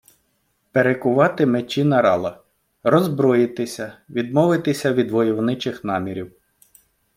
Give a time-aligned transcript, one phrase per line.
[0.71, 2.39] Перекувати мечі на рала-
[2.83, 6.31] роззброїтися, відмовитися від войовничих намірів